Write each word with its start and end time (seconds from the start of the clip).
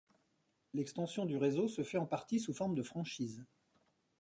L'extension 0.73 1.27
du 1.27 1.37
réseau 1.37 1.67
se 1.67 1.83
fait 1.83 1.99
en 1.99 2.07
partie 2.07 2.39
sous 2.39 2.55
forme 2.55 2.73
de 2.73 2.81
franchises. 2.81 3.45